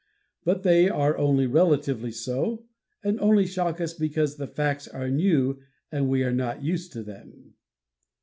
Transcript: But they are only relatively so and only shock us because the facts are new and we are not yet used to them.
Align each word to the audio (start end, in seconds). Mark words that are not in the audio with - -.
But 0.43 0.63
they 0.63 0.89
are 0.89 1.15
only 1.15 1.45
relatively 1.45 2.09
so 2.11 2.65
and 3.03 3.19
only 3.19 3.45
shock 3.45 3.79
us 3.79 3.93
because 3.93 4.37
the 4.37 4.47
facts 4.47 4.87
are 4.87 5.11
new 5.11 5.59
and 5.91 6.09
we 6.09 6.23
are 6.23 6.33
not 6.33 6.55
yet 6.55 6.63
used 6.63 6.91
to 6.93 7.03
them. 7.03 7.53